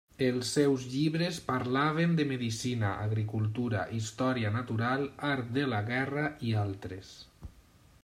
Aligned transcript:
Els 0.25 0.51
seus 0.53 0.85
llibres 0.93 1.37
parlaven 1.49 2.15
de 2.21 2.25
medicina, 2.31 2.89
agricultura, 3.09 3.85
història 4.01 4.55
natural, 4.59 5.07
art 5.33 5.57
de 5.59 5.71
la 5.75 5.87
guerra 5.95 6.29
i 6.51 6.61
altres. 6.69 7.17